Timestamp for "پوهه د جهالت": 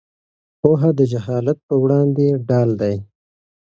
0.59-1.57